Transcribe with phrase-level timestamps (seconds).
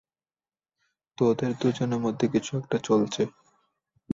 [1.17, 3.21] তোদের দুজনের মধ্যে কিছু একটা চলছে!